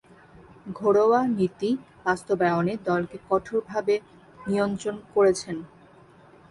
ঘরোয়া 0.75 1.21
নীতি 1.37 1.69
বাস্তবায়নে 2.05 2.73
দলকে 2.89 3.17
কঠোরভাবে 3.29 3.95
নিয়ন্ত্রণ 4.39 4.95
করেছেন। 5.13 5.57